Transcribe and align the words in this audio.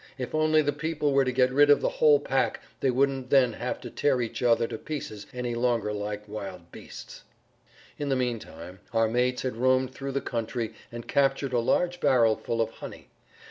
If 0.17 0.33
only 0.33 0.63
the 0.63 0.73
people 0.73 1.11
were 1.13 1.23
to 1.23 1.31
get 1.31 1.51
rid 1.53 1.69
of 1.69 1.79
the 1.79 1.87
whole 1.87 2.19
pack 2.19 2.59
they 2.79 2.89
wouldn't 2.89 3.29
then 3.29 3.53
have 3.53 3.79
to 3.81 3.91
tear 3.91 4.19
each 4.19 4.41
other 4.41 4.65
to 4.67 4.79
pieces 4.79 5.27
any 5.31 5.53
longer 5.53 5.93
like 5.93 6.27
wild 6.27 6.71
beasts." 6.71 7.21
In 7.99 8.09
the 8.09 8.15
meantime 8.15 8.79
our 8.93 9.07
mates 9.07 9.43
had 9.43 9.55
roamed 9.57 9.93
through 9.93 10.13
the 10.13 10.19
country 10.19 10.73
and 10.91 11.07
captured 11.07 11.53
a 11.53 11.59
large 11.59 11.99
barrel 11.99 12.35
full 12.35 12.61
of 12.63 12.71
honey. 12.71 13.09